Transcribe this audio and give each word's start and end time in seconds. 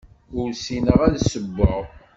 Ur 0.39 0.49
ssineɣ 0.53 0.99
ad 1.07 1.15
ssewweɣ. 1.19 1.81